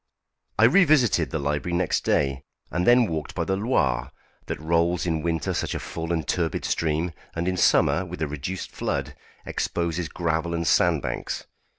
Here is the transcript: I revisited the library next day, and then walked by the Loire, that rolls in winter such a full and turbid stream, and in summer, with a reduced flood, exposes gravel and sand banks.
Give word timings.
I 0.57 0.63
revisited 0.63 1.29
the 1.29 1.37
library 1.37 1.77
next 1.77 2.03
day, 2.03 2.41
and 2.71 2.87
then 2.87 3.05
walked 3.05 3.35
by 3.35 3.43
the 3.43 3.55
Loire, 3.55 4.11
that 4.47 4.59
rolls 4.59 5.05
in 5.05 5.21
winter 5.21 5.53
such 5.53 5.75
a 5.75 5.79
full 5.79 6.11
and 6.11 6.27
turbid 6.27 6.65
stream, 6.65 7.11
and 7.35 7.47
in 7.47 7.55
summer, 7.55 8.03
with 8.03 8.19
a 8.23 8.27
reduced 8.27 8.71
flood, 8.71 9.13
exposes 9.45 10.09
gravel 10.09 10.55
and 10.55 10.65
sand 10.65 11.03
banks. 11.03 11.45